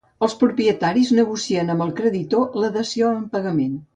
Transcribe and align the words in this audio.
Els 0.27 0.35
propietaris 0.37 1.11
negocien 1.19 1.69
amb 1.75 1.85
el 1.87 1.93
creditor 2.01 2.57
la 2.65 2.73
dació 2.81 3.15
en 3.21 3.31
pagament. 3.37 3.77